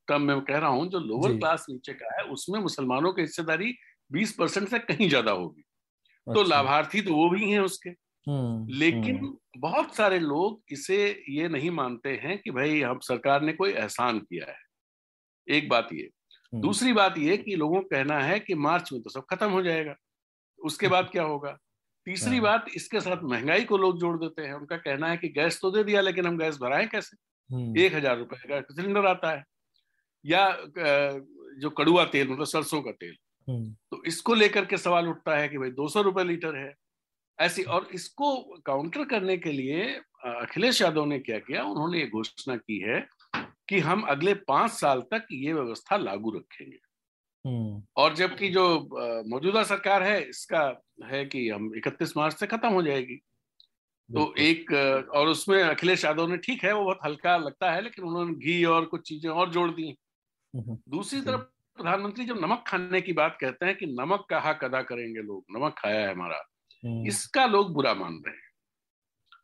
[0.09, 3.73] टर्म में कह रहा हूँ जो लोअर क्लास नीचे का है उसमें मुसलमानों की हिस्सेदारी
[4.11, 7.91] बीस परसेंट से कहीं ज़्यादा होगी। तो अच्छा। तो लाभार्थी तो वो भी हैं उसके।
[8.71, 13.73] लेकिन बहुत सारे लोग इसे ये नहीं मानते हैं कि भाई हम सरकार ने कोई
[13.73, 14.57] एहसान किया है।
[15.49, 16.11] एक बात ये।
[16.53, 19.63] दूसरी बात ये कि लोगों को कहना है कि मार्च में तो सब खत्म हो
[19.63, 19.95] जाएगा।
[20.61, 21.57] उसके बाद क्या होगा?
[22.07, 25.29] तीसरी हाँ। बात इसके साथ महँगाई को लोग जोड़ देते हैं। उनका कहना है कि
[25.29, 27.17] गैस तो दे दिया लेकिन हम गैस भराएँ कैसे?
[27.51, 29.45] हम्म। एक हज़ार रुपए का सिलेंडर आता है।
[30.25, 30.51] या
[31.61, 35.49] जो कड़ुआ तेल मतलब सरसों का तेल। हम्म। तो इसको लेकर के सवाल उठता है
[35.49, 36.75] कि भाई दो सौ रुपए लीटर है।
[37.39, 38.35] ऐसी और इसको
[38.67, 39.85] काउंटर करने के लिए
[40.25, 41.63] अखिलेश यादव ने क्या किया?
[41.63, 43.07] उन्होंने ये घोषणा की है
[43.69, 46.79] कि हम अगले पाँच साल तक ये व्यवस्था लागू रखेंगे।
[47.45, 48.67] हम्म। और जबकि जो
[49.29, 50.63] मौजूदा सरकार है इसका
[51.05, 53.21] है कि हम 31 मार्च से खत्म हो जाएगी।
[54.11, 54.73] तो एक
[55.15, 58.65] और उसमें अखिलेश यादव ने ठीक है वो बहुत हल्का लगता है लेकिन उन्होंने घी
[58.65, 59.89] और कुछ चीज़ें और जोड़ दी
[60.55, 61.43] हम्म। दूसरी तरफ़
[61.79, 65.45] प्रधानमंत्री जब नमक खाने की बात कहते हैं कि नमक का हक अदा करेंगे लोग
[65.51, 66.43] नमक खाया है हमारा
[66.83, 68.45] हम्म। इसका लोग बुरा मान रहे हैं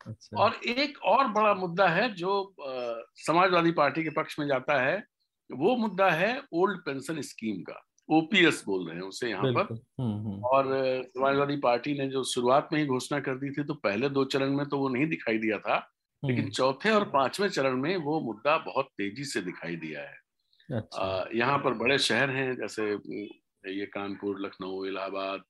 [0.07, 2.33] अच्छा। और एक और बड़ा मुद्दा है जो
[3.17, 5.03] समाजवादी पार्टी के पक्ष में जाता है
[5.49, 10.13] वो मुद्दा है ओल्ड पेंशन स्कीम का ओपीएस बोल रहे हैं उसे यहाँ पर हम्म,
[10.13, 10.65] हम्म। और
[11.07, 14.55] समाजवादी पार्टी ने जो शुरुआत में ही घोषणा कर दी थी तो पहले दो चरण
[14.55, 15.77] में तो वो नहीं दिखाई दिया था
[16.23, 20.22] लेकिन। चौथे और पाँचवें चरण में वो मुद्दा बहुत तेज़ी से दिखाई दिया है
[20.69, 22.91] अच्छा। यहाँ पर बड़े शहर हैं जैसे
[23.71, 25.43] ये कानपुर लखनऊ इलाहाबाद।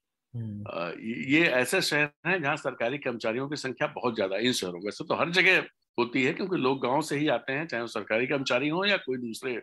[1.29, 4.85] ये ऐसे शहर हैं जहाँ सरकारी कर्मचारियों की संख्या बहुत ज़्यादा है इन शहरों में।
[4.85, 5.65] वैसे तो हर जगह
[5.97, 8.97] होती है क्योंकि लोग गाँव से ही आते हैं चाहे वो सरकारी कर्मचारी हों या
[8.99, 9.55] कोई दूसरे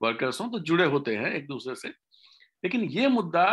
[0.00, 3.46] वर्कर्स हों तो जुड़े होते हैं एक दूसरे से। लेकिन ये मुद्दा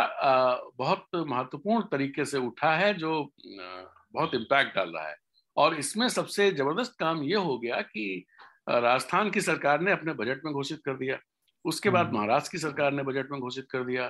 [0.78, 3.12] बहुत महत्वपूर्ण तरीके से उठा है जो
[3.48, 5.16] बहुत इम्पैक्ट डाल रहा है।
[5.56, 8.24] और इसमें सबसे ज़बरदस्त काम ये हो गया कि
[8.68, 11.18] राजस्थान की सरकार ने अपने बजट में घोषित कर दिया।
[11.64, 14.08] उसके बाद हम्म। महाराष्ट्र की सरकार ने बजट में घोषित कर दिया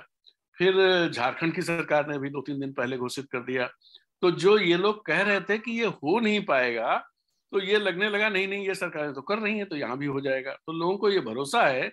[0.57, 0.75] फिर
[1.09, 3.67] झारखंड की सरकार ने भी दो तीन दिन पहले घोषित कर दिया
[4.21, 6.97] तो जो ये लोग कह रहे थे कि ये हो नहीं पाएगा
[7.51, 10.05] तो ये लगने लगा नहीं नहीं ये सरकारें तो कर रही हैं तो यहाँ भी
[10.07, 11.89] हो जाएगा तो लोगों को ये भरोसा है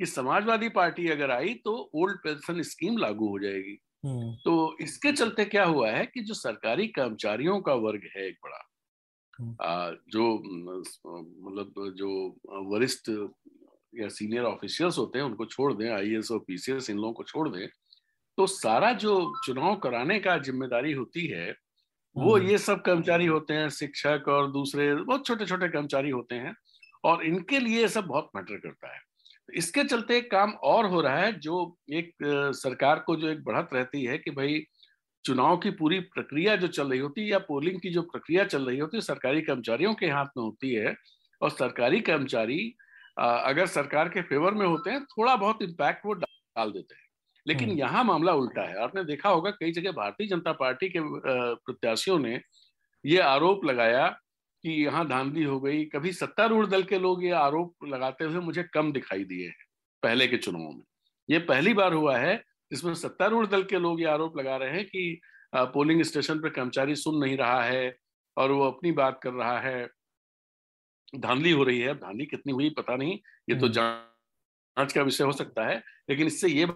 [0.00, 5.12] कि समाजवादी पार्टी अगर आई तो ओल्ड पेंशन स्कीम लागू हो जाएगी हम्म। तो इसके
[5.12, 8.62] चलते क्या हुआ है कि जो सरकारी कर्मचारियों का वर्ग है एक बड़ा
[9.38, 12.10] हम्म। आ, जो मतलब जो
[12.70, 13.10] वरिष्ठ
[13.92, 17.24] या सीनियर ऑफिशियल्स होते हैं उनको छोड़ दें आई एस और पीसीएस इन लोगों को
[17.24, 17.66] छोड़ दें
[18.38, 21.50] तो सारा जो चुनाव कराने का ज़िम्मेदारी होती है
[22.16, 26.34] वो हम्म। ये सब कर्मचारी होते हैं शिक्षक और दूसरे बहुत छोटे छोटे कर्मचारी होते
[26.36, 26.54] हैं
[27.04, 28.98] और इनके लिए सब बहुत मैटर करता है
[29.48, 31.56] इसके चलते एक काम और हो रहा है जो
[31.92, 32.12] एक
[32.56, 34.62] सरकार को जो एक बढ़त रहती है कि भाई
[35.24, 38.66] चुनाव की पूरी प्रक्रिया जो चल रही होती है या पोलिंग की जो प्रक्रिया चल
[38.66, 40.94] रही होती है सरकारी कर्मचारियों के हाथ में होती है
[41.40, 42.58] और सरकारी कर्मचारी
[43.20, 47.08] अगर सरकार के फेवर में होते हैं थोड़ा बहुत इम्पैक्ट वो डाल देते हैं।
[47.46, 51.00] लेकिन हम्म। यहाँ मामला उल्टा है। आपने देखा होगा कई जगह भारतीय जनता पार्टी के
[51.02, 52.40] प्रत्याशियों ने
[53.04, 54.06] ये आरोप लगाया
[54.64, 58.62] कि यहाँ धांधली हो गई कभी सत्तारूढ़ दल के लोग ये आरोप लगाते हुए मुझे
[58.74, 59.64] कम दिखाई दिए हैं
[60.02, 60.82] पहले के चुनावों में।
[61.28, 62.36] ये पहली बार हुआ है
[62.72, 65.20] जिसमें सत्तारूढ़ दल के लोग ये आरोप लगा रहे हैं कि
[65.54, 67.96] पोलिंग स्टेशन पर कर्मचारी सुन नहीं रहा है
[68.36, 69.88] और वो अपनी बात कर रहा है।
[71.12, 73.18] धांधली हो रही है धांधली कितनी हुई पता नहीं
[73.48, 76.66] ये तो हम्म। जाँच का विषय हो सकता है लेकिन इससे ये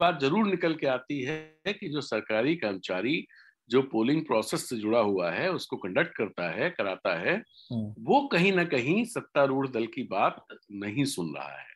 [0.00, 3.24] बात ज़रूर निकल के आती है कि जो सरकारी कर्मचारी
[3.70, 8.20] जो पोलिंग प्रोसेस से जुड़ा हुआ है उसको कंडक्ट करता है कराता है हम्म। वो
[8.26, 11.66] कहीं ना कहीं सत्तारूढ़ दल की बात नहीं सुन रहा है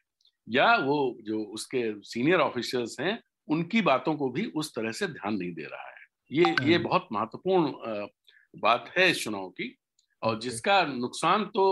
[0.49, 5.35] या वो जो उसके सीनियर ऑफिसर्स हैं उनकी बातों को भी उस तरह से ध्यान
[5.35, 8.07] नहीं दे रहा है ये ये हम्म। बहुत महत्वपूर्ण
[8.55, 9.75] बात है इस चुनाव की
[10.23, 11.65] और जिसका नुकसान तो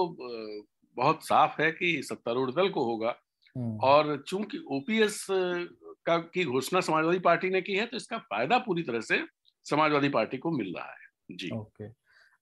[0.96, 3.14] बहुत साफ़ है कि सत्तारूढ़ दल को होगा।
[3.56, 8.58] हम्म। और चूँकि ओपीएस का की घोषणा समाजवादी पार्टी ने की है तो इसका फ़ायदा
[8.60, 9.22] पूरी तरह से
[9.66, 11.84] समाजवादी पार्टी को मिल रहा है। जी। ओके।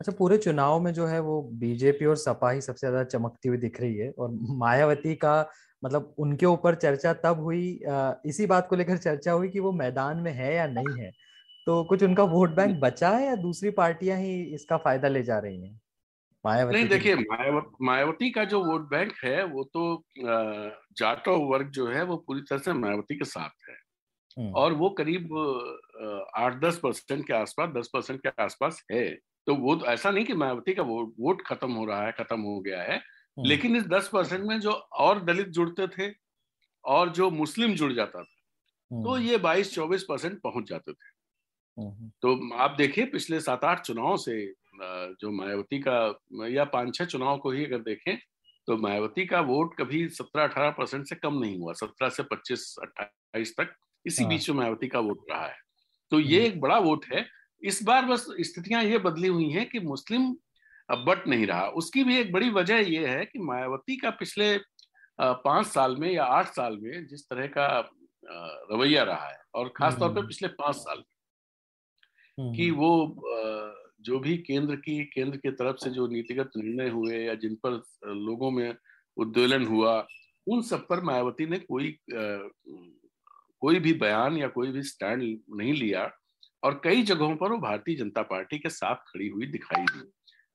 [0.00, 3.58] अच्छा पूरे चुनाव में जो है वो बीजेपी और सपा ही सबसे ज़्यादा चमकती हुई
[3.58, 5.34] दिख रही है और मायावती का
[5.82, 7.62] मतलब उनके ऊपर चर्चा तब हुई
[8.26, 11.10] इसी बात को लेकर चर्चा हुई कि वो मैदान में है या नहीं है।
[11.66, 15.38] तो कुछ उनका वोट बैंक बचा है या दूसरी पार्टियाँ ही इसका फ़ायदा ले जा
[15.40, 15.80] रही हैं?
[16.44, 17.14] मायावती नहीं देखिए
[17.82, 19.82] मायावती का जो वोट बैंक है वो तो
[20.98, 23.76] जाटो वर्ग जो है वो पूरी तरह से मायावती के साथ है
[24.36, 25.34] हम्म। और वो करीब
[26.36, 29.08] आठ दस परसेंट के आसपास दस परसेंट के आसपास है
[29.46, 32.40] तो वो तो ऐसा नहीं कि मायावती का वोट वोट खत्म हो रहा है खत्म
[32.40, 34.70] हो गया है हम्म। लेकिन इस दस परसेंट में जो
[35.00, 36.12] और दलित जुड़ते थे
[36.84, 38.34] और जो मुस्लिम जुड़ जाता था
[38.90, 41.16] तो हम्म। ये बाईस चौबीस परसेंट पहुँच जाते थे
[42.22, 44.34] तो आप देखिए पिछले सात आठ चुनाव से
[45.20, 48.16] जो मायावती का या पाँच छह चुनाव को ही अगर देखें
[48.68, 52.74] तो मायावती का वोट कभी सत्रह अठारह परसेंट से कम नहीं हुआ सत्रह से पच्चीस
[52.82, 53.74] अट्ठाईस तक
[54.06, 55.56] इसी हाँ। बीच में मायावती का वोट रहा है
[56.12, 57.26] तो ये हम्म। एक बड़ा वोट है
[57.62, 60.34] इस बार बस स्थितियाँ ये बदली हुई हैं कि मुस्लिम
[60.88, 64.56] बट नहीं रहा उसकी भी एक बड़ी वजह यह है कि मायावती का पिछले
[65.18, 67.68] पाँच साल में या आठ साल में जिस तरह का
[68.72, 73.57] रवैया रहा है और खासतौर पर हम्म। पिछले पाँच साल में कि हम्म। वो
[74.00, 77.70] जो भी केंद्र की केंद्र की तरफ़ से जो नीतिगत निर्णय हुए या जिन पर
[78.06, 78.74] लोगों में
[79.16, 80.06] उद्वेलन हुआ
[80.48, 82.48] उन सब पर मायावती ने कोई आ,
[83.60, 86.10] कोई भी बयान या कोई भी स्टैंड नहीं लिया
[86.62, 90.10] और कई जगहों पर वो भारतीय जनता पार्टी के साथ खड़ी हुई दिखाई दी।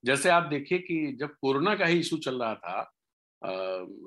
[0.06, 2.92] जैसे आप देखिए कि जब कोरोना का ही इशू चल रहा था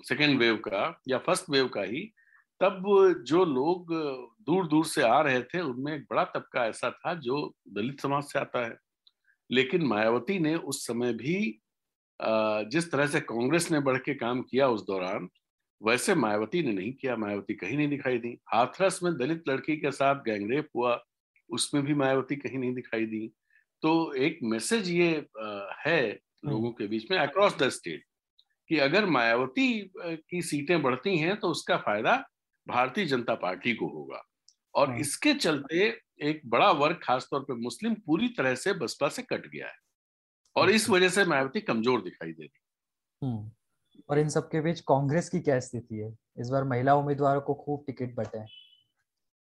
[0.09, 2.01] सेकेंड वेव का या फ़र्स्ट वेव का ही
[2.61, 2.83] तब
[3.27, 3.93] जो लोग
[4.47, 8.23] दूर दूर से आ रहे थे उनमें एक बड़ा तबका ऐसा था जो दलित समाज
[8.23, 8.86] से आता है।
[9.51, 11.39] लेकिन मायावती ने उस समय भी
[12.71, 15.29] जिस तरह से कांग्रेस ने बढ़ के काम किया उस दौरान
[15.81, 19.91] वैसे मायावती ने नहीं किया। मायावती कहीं नहीं दिखाई दी। हाथरस में दलित लड़की के
[19.91, 20.99] साथ गैंगरेप हुआ
[21.51, 23.27] उसमें भी मायावती कहीं नहीं दिखाई दी।
[23.83, 25.11] तो एक मैसेज ये
[25.87, 26.01] है
[26.47, 28.05] लोगों के बीच में अक्रॉस द स्टेट
[28.71, 32.17] कि अगर मायावती की सीटें बढ़ती हैं तो उसका फ़ायदा
[32.67, 34.23] भारतीय जनता पार्टी को होगा।
[34.75, 35.89] और हाँ। इसके चलते
[36.21, 39.79] एक बड़ा वर्ग खासतौर पर मुस्लिम पूरी तरह से बसपा से कट गया है।
[40.57, 42.61] और इस अच्छा। वजह से मायावती कमज़ोर दिखाई दे रही।
[43.23, 43.51] हम्म।
[44.11, 46.17] और इन सबके बीच कांग्रेस की क्या स्थिति है?
[46.39, 48.49] इस बार महिला उम्मीदवारों को खूब टिकट बटे हैं।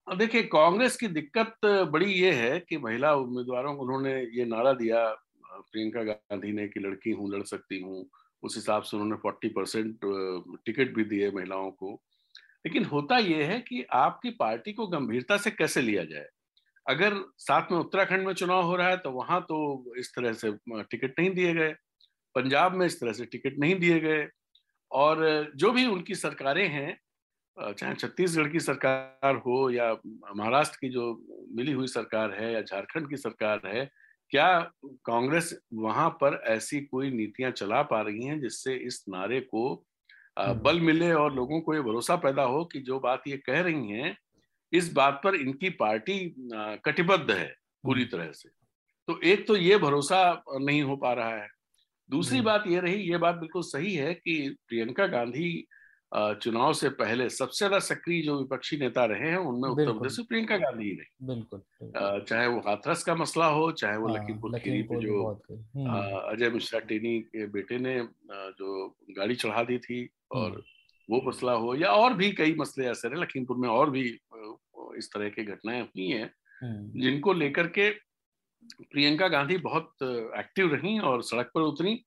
[0.06, 5.04] देखिए कांग्रेस की दिक्कत बड़ी ये है कि महिला उम्मीदवारों को उन्होंने ये नारा दिया
[5.44, 8.04] प्रियंका गांधी ने कि लड़की हूँ लड़ सकती हूँ।
[8.42, 10.00] उस हिसाब से उन्होंने फोर्टी परसेंट
[10.66, 11.92] टिकट भी दिए महिलाओं को।
[12.66, 16.26] लेकिन होता यह है कि आपकी पार्टी को गंभीरता से कैसे लिया जाए?
[16.88, 20.52] अगर साथ में उत्तराखंड में चुनाव हो रहा है तो वहाँ तो इस तरह से
[20.82, 21.72] टिकट नहीं दिए गए
[22.34, 24.26] पंजाब में इस तरह से टिकट नहीं दिए गए
[24.90, 26.98] और जो भी उनकी सरकारें हैं
[27.56, 29.92] चाहे छत्तीसगढ़ की सरकार हो या
[30.36, 31.12] महाराष्ट्र की जो
[31.52, 33.84] मिली हुई सरकार है या झारखंड की सरकार है
[34.32, 34.48] क्या
[35.04, 39.62] कांग्रेस वहाँ पर ऐसी कोई नीतियाँ चला पा रही हैं जिससे इस नारे को
[40.36, 43.60] हम्म। बल मिले और लोगों को ये भरोसा पैदा हो कि जो बात ये कह
[43.60, 44.16] रही हैं
[44.72, 46.18] इस बात पर इनकी पार्टी
[46.84, 47.54] कटिबद्ध है
[47.84, 48.48] पूरी हम्म। तरह से।
[49.08, 51.48] तो एक तो ये भरोसा नहीं हो पा रहा है।
[52.10, 55.66] दूसरी बात ये रही ये बात बिल्कुल सही है कि प्रियंका गांधी
[56.14, 60.22] चुनाव से पहले सबसे ज़्यादा सक्रिय जो विपक्षी नेता रहे हैं उनमें उत्तर प्रदेश से
[60.22, 64.58] प्रियंका गांधी ही रही बिल्कुल चाहे वो हाथरस का मसला हो चाहे वो हाँ, लखीमपुर
[64.58, 66.00] खीरी पे जो हम्म।
[66.32, 68.00] अजय मिश्रा टेनी के बेटे ने
[68.30, 70.62] जो गाड़ी चढ़ा दी थी और हम्म।
[71.08, 74.02] वो मसला हो या और भी कई मसले ऐसे रहे लखीमपुर में और भी
[74.98, 76.30] इस तरह की घटनाएँ हुई हैं
[76.62, 77.90] हम्म। जिनको लेकर के
[78.82, 80.02] प्रियंका गांधी बहुत
[80.38, 82.04] एक्टिव रही और सड़क पर उतरी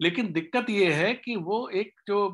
[0.00, 2.28] लेकिन दिक्कत ये है कि वो एक जो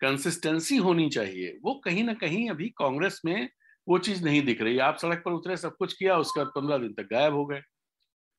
[0.00, 3.48] कंसिस्टेंसी होनी चाहिए वो कहीं ना कहीं अभी कांग्रेस में
[3.86, 6.78] वो चीज़ नहीं दिख रही आप सड़क पर उतरे सब कुछ किया उसके बाद पंद्रह
[6.78, 7.60] दिन तक गायब हो गए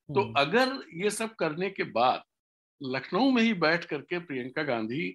[0.09, 2.23] तो हम्म। अगर ये सब करने के बाद
[2.81, 5.09] लखनऊ में ही बैठ करके प्रियंका गांधी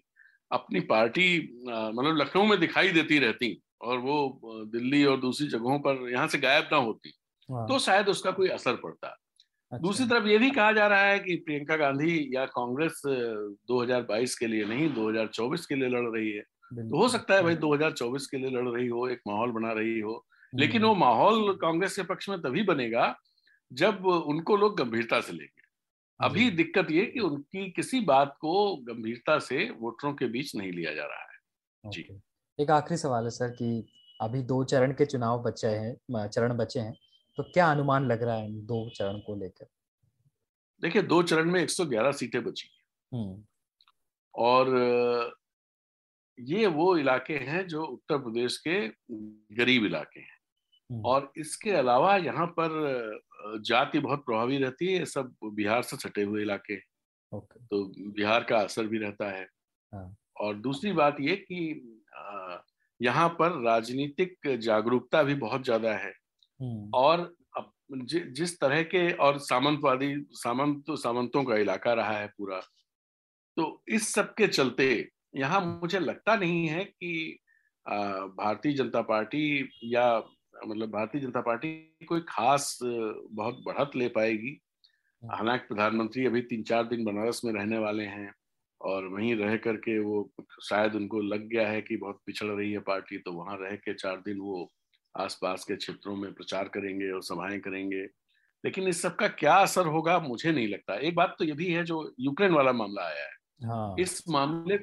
[0.51, 1.29] अपनी पार्टी
[1.67, 6.39] मतलब लखनऊ में दिखाई देती रहती और वो दिल्ली और दूसरी जगहों पर यहाँ से
[6.39, 7.13] गायब ना होती
[7.49, 9.09] हाँ। तो शायद उसका कोई असर पड़ता
[9.73, 13.01] अच्छा। दूसरी तरफ़ ये भी कहा जा रहा है कि प्रियंका गांधी या कांग्रेस
[13.71, 17.57] 2022 के लिए नहीं 2024 के लिए लड़ रही है तो हो सकता है भाई
[17.57, 21.53] 2024 के लिए लड़ रही हो एक माहौल बना रही हो लेकिन वो हम्म। माहौल
[21.57, 23.15] कांग्रेस के पक्ष में तभी बनेगा
[23.71, 25.56] जब उनको लोग गंभीरता से लेंगे
[26.21, 30.95] अभी दिक्कत ये कि उनकी किसी बात को गंभीरता से वोटरों के बीच नहीं लिया
[30.95, 32.07] जा रहा है। जी।
[32.59, 33.87] एक आखिरी सवाल है सर कि
[34.21, 36.95] अभी दो चरण के चुनाव बचे हैं चरण बचे हैं
[37.39, 39.67] तो क्या अनुमान लग रहा है दो चरण को लेकर?
[40.83, 42.69] देखिए दो चरण में 111 सीटें बची
[43.13, 43.45] हम्म।
[44.35, 45.37] और
[46.39, 48.89] ये वो इलाके हैं जो उत्तर प्रदेश के
[49.57, 50.36] गरीब इलाके हैं।
[50.91, 56.43] और इसके अलावा यहाँ पर जाति बहुत प्रभावी रहती है सब बिहार से सटे हुए
[56.43, 56.77] इलाके।
[57.33, 59.43] तो बिहार का असर भी रहता है।
[59.93, 62.01] हाँ। और दूसरी बात ये कि
[63.01, 66.13] यहाँ पर राजनीतिक जागरूकता भी बहुत ज़्यादा है।
[66.61, 67.35] हम्म। और
[67.93, 72.61] ज, जिस तरह के और सामंतवादी सामंत तो सामंतों का इलाका रहा है पूरा
[73.57, 74.87] तो इस सब के चलते
[75.37, 77.39] यहाँ मुझे लगता नहीं है कि
[77.87, 80.09] भारतीय जनता पार्टी या
[80.67, 84.61] मतलब भारतीय जनता पार्टी कोई खास बहुत बढ़त ले पाएगी
[85.23, 88.35] हम्म। हालाँकि प्रधानमंत्री अभी तीन चार दिन बनारस में रहने वाले हैं
[88.81, 92.79] और वहीं रह करके वो शायद उनको लग गया है कि बहुत पिछड़ रही है
[92.79, 94.73] पार्टी तो वहाँ रह के चार दिन वो
[95.17, 98.03] आसपास के क्षेत्रों में प्रचार करेंगे और सभाएँ करेंगे
[98.65, 101.73] लेकिन इस सब का क्या असर होगा मुझे नहीं लगता एक बात तो ये भी
[101.73, 104.77] है जो यूक्रेन वाला मामला आया है हाँ। इस मामले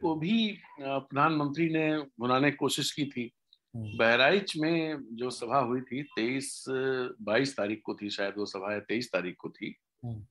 [0.00, 3.32] को भी प्रधानमंत्री ने बुलाने की कोशिश की थी।
[3.74, 8.80] बहराइच में जो सभा हुई थी तेईस बाईस तारीख को थी शायद वो सभा है
[8.80, 10.24] तेईस तारीख को थी। हम्म।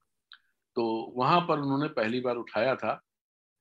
[0.75, 3.01] तो वहाँ पर उन्होंने पहली बार उठाया था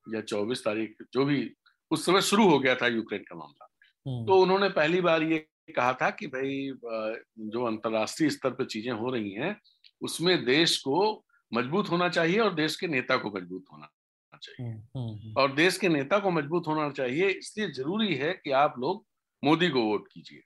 [0.05, 1.49] या चौबीस तारीख जो भी
[1.91, 3.69] उस समय शुरू हो गया था यूक्रेन का मामला।
[4.05, 6.71] हम्म। तो उन्होंने पहली बार ये कहा था कि भाई
[7.49, 9.59] जो अंतरराष्ट्रीय स्तर पर चीज़ें हो रही हैं
[10.01, 13.89] उसमें देश को मज़बूत होना चाहिए और देश के नेता को मज़बूत होना
[14.33, 19.05] चाहिए। और देश के नेता को मज़बूत होना चाहिए इसलिए ज़रूरी है कि आप लोग
[19.43, 20.41] मोदी को वोट कीजिए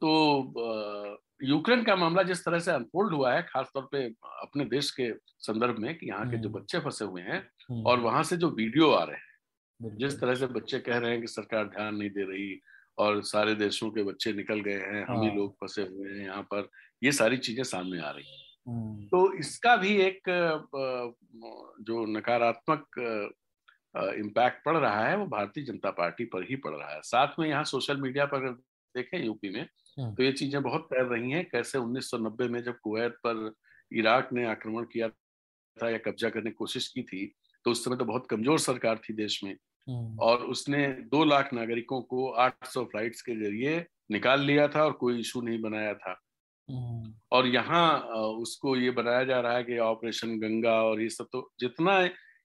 [0.00, 4.04] तो यूक्रेन का मामला जिस तरह से अनफोल्ड हुआ है खासतौर पे
[4.42, 7.38] अपने देश के संदर्भ में कि यहाँ के जो हम्म। बच्चे फंसे हुए हैं
[7.70, 11.10] हम्म। और वहाँ से जो वीडियो आ रहे हैं जिस तरह से बच्चे कह रहे
[11.10, 12.60] हैं कि सरकार ध्यान नहीं दे रही
[12.98, 16.24] और सारे देशों के बच्चे निकल गए हैं हम ही हाँ। लोग फंसे हुए हैं
[16.24, 16.68] यहाँ पर
[17.02, 20.28] ये सारी चीज़ें सामने आ रही हैं हम्म। तो इसका भी एक
[21.82, 23.00] जो नकारात्मक
[23.94, 27.48] इम्पैक्ट पड़ रहा है वो भारतीय जनता पार्टी पर ही पड़ रहा है साथ में
[27.48, 28.52] यहाँ सोशल मीडिया पर अगर
[28.94, 32.78] देखें यूपी में हाँ। तो ये चीज़ें बहुत तैर रही हैं कैसे 1990 में जब
[32.78, 33.52] कुवैत पर
[33.92, 37.26] इराक ने आक्रमण किया था या कब्जा करने की कोशिश की थी
[37.64, 39.56] तो उस समय तो बहुत कमज़ोर सरकार थी देश में
[39.88, 43.78] हाँ। और उसने दो लाख नागरिकों को 800 फ्लाइट्स के ज़रिए
[44.10, 46.20] निकाल लिया था और कोई इशू नहीं बनाया था
[46.68, 51.28] हाँ। और यहाँ उसको ये बनाया जा रहा है कि ऑपरेशन गंगा और ये सब
[51.32, 52.00] तो जितना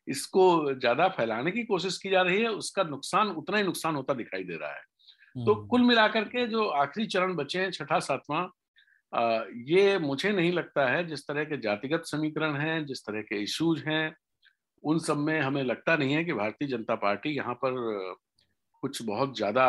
[0.08, 4.14] इसको ज़्यादा फैलाने की कोशिश की जा रही है उसका नुकसान उतना ही नुकसान होता
[4.14, 4.82] दिखाई दे रहा है
[5.36, 8.46] तो हम्म। कुल मिलाकर के जो आखिरी चरण बचे हैं छठा सातवां
[9.66, 13.84] ये मुझे नहीं लगता है जिस तरह के जातिगत समीकरण हैं जिस तरह के इश्यूज़
[13.84, 14.16] हैं
[14.84, 17.76] उन सब में हमें लगता नहीं है कि भारतीय जनता पार्टी यहाँ पर
[18.84, 19.68] कुछ बहुत ज़्यादा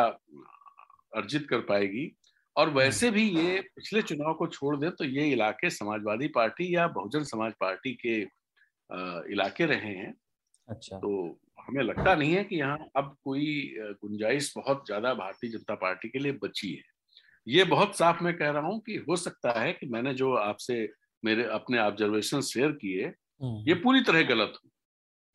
[1.15, 2.11] अर्जित कर पाएगी
[2.55, 6.75] और हम्म। वैसे भी ये पिछले चुनाव को छोड़ दे तो ये इलाके समाजवादी पार्टी
[6.75, 8.19] या बहुजन समाज पार्टी के
[9.33, 10.13] इलाके रहे हैं
[10.69, 11.11] अच्छा तो
[11.59, 16.19] हमें लगता नहीं है कि यहाँ अब कोई गुंजाइश बहुत ज़्यादा भारतीय जनता पार्टी के
[16.19, 16.97] लिए बची है
[17.47, 20.87] ये बहुत साफ़ मैं कह रहा हूँ कि हो सकता है कि मैंने जो आपसे
[21.23, 24.69] मेरे अपने ऑब्जर्वेशन शेयर किए हम्म। ये पूरी तरह गलत हो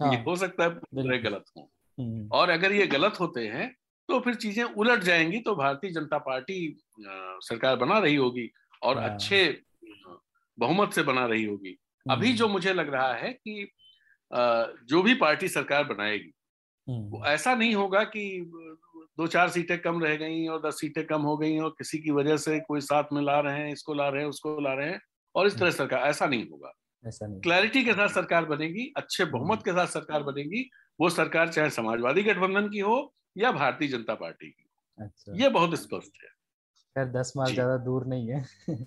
[0.00, 3.46] हाँ, ये हो सकता है पूरी तरह गलत हो हम्म। और अगर ये गलत होते
[3.48, 3.74] हैं
[4.08, 6.58] तो फिर चीज़ें उलट जाएँगी तो भारतीय जनता पार्टी
[7.00, 8.50] सरकार बना रही होगी
[8.82, 9.40] और हाँ। अच्छे
[10.58, 13.68] बहुमत से बना रही होगी अभी हम्म। जो मुझे लग रहा है कि
[14.34, 16.32] जो भी पार्टी सरकार बनाएगी
[16.86, 18.24] हम्म। वो ऐसा नहीं होगा कि
[19.18, 22.10] दो चार सीटें कम रह गई और दस सीटें कम हो गई और किसी की
[22.10, 24.88] वजह से कोई साथ में ला रहे हैं इसको ला रहे हैं उसको ला रहे
[24.88, 25.00] हैं
[25.34, 26.72] और इस तरह हम्म। सरकार ऐसा नहीं होगा
[27.04, 30.68] ऐसा नहीं क्लैरिटी के साथ सरकार बनेगी अच्छे बहुमत के साथ सरकार बनेगी
[31.00, 32.96] वो सरकार चाहे समाजवादी गठबंधन की हो
[33.36, 34.68] या भारतीय जनता पार्टी की
[34.98, 36.33] अच्छा। ये बहुत स्पष्ट है
[36.96, 38.40] खैर दस माइल ज़्यादा दूर नहीं है।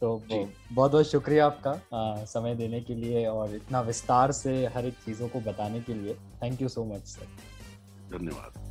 [0.00, 4.86] तो बहुत बहुत शुक्रिया आपका आ, समय देने के लिए और इतना विस्तार से हर
[4.86, 7.26] एक चीज़ों को बताने के लिए। Thank you so much sir
[8.12, 8.64] धन्यवाद।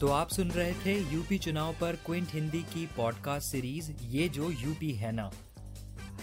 [0.00, 4.50] तो आप सुन रहे थे यूपी चुनाव पर क्विंट हिंदी की पॉडकास्ट सीरीज़ ये जो
[4.50, 5.30] यूपी है ना।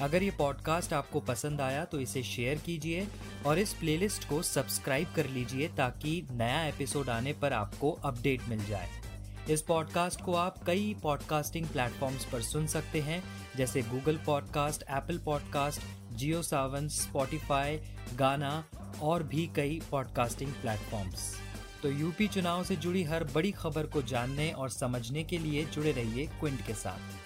[0.01, 3.07] अगर ये पॉडकास्ट आपको पसंद आया तो इसे शेयर कीजिए
[3.45, 8.65] और इस प्लेलिस्ट को सब्सक्राइब कर लीजिए ताकि नया एपिसोड आने पर आपको अपडेट मिल
[8.65, 9.00] जाए।
[9.49, 13.23] इस पॉडकास्ट को आप कई पॉडकास्टिंग प्लेटफॉर्म्स पर सुन सकते हैं,
[13.57, 17.77] जैसे Google podcast Apple podcast Jio Saavn Spotify
[18.15, 18.65] Gaana
[19.01, 21.35] और भी कई पॉडकास्टिंग प्लेटफॉर्म्स
[21.83, 25.91] तो यूपी चुनाव से जुड़ी हर बड़ी खबर को जानने और समझने के लिए जुड़े
[25.91, 27.20] रहिए क्विंट के साथ।